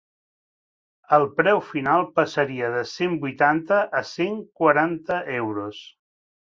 [1.17, 5.89] El preu final passaria de cent vuitanta a cent quaranta euros.